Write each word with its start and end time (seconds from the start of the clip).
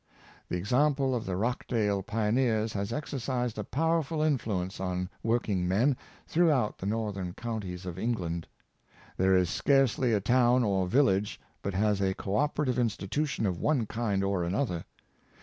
The 0.49 0.57
example 0.57 1.13
of 1.13 1.27
the 1.27 1.35
Rochdale 1.37 2.01
Pioneers 2.01 2.73
has 2.73 2.91
exercised 2.91 3.59
a 3.59 3.63
powerful 3.63 4.23
influence 4.23 4.79
on 4.79 5.09
working 5.21 5.67
men 5.67 5.95
throughout 6.25 6.79
the 6.79 6.87
northern 6.87 7.33
counties 7.35 7.85
of 7.85 7.99
England. 7.99 8.47
There 9.15 9.37
is 9.37 9.47
scarcely 9.51 10.11
a 10.11 10.19
town 10.19 10.63
or 10.63 10.87
village 10.87 11.39
but 11.61 11.75
has 11.75 12.01
a 12.01 12.15
co 12.15 12.35
operative 12.35 12.79
institution 12.79 13.45
of 13.45 13.59
one 13.61 13.85
kind 13.85 14.23
or 14.23 14.43
another. 14.43 14.85